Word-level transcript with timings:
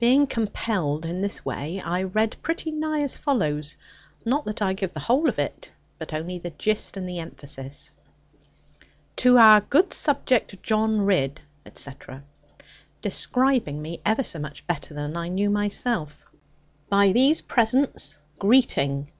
Being 0.00 0.26
compelled 0.26 1.06
in 1.06 1.20
this 1.20 1.44
way, 1.44 1.80
I 1.80 2.02
read 2.02 2.36
pretty 2.42 2.72
nigh 2.72 3.02
as 3.02 3.16
follows; 3.16 3.76
not 4.24 4.44
that 4.46 4.60
I 4.60 4.72
give 4.72 4.92
the 4.92 4.98
whole 4.98 5.28
of 5.28 5.38
it, 5.38 5.70
but 6.00 6.12
only 6.12 6.40
the 6.40 6.50
gist 6.50 6.96
and 6.96 7.08
the 7.08 7.20
emphasis, 7.20 7.92
'To 9.14 9.38
our 9.38 9.60
good 9.60 9.92
subject, 9.94 10.60
John 10.64 11.02
Ridd, 11.02 11.42
etc.' 11.64 12.24
describing 13.02 13.80
me 13.80 14.00
ever 14.04 14.24
so 14.24 14.40
much 14.40 14.66
better 14.66 14.94
than 14.94 15.16
I 15.16 15.28
knew 15.28 15.48
myself 15.48 16.24
'by 16.88 17.12
these 17.12 17.40
presents, 17.40 18.18
greeting. 18.40 19.12